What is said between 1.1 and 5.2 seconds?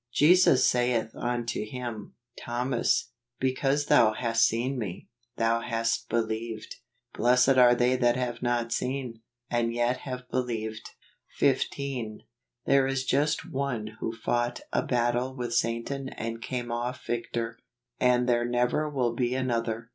unto him, Thomas, because thou hast seen me,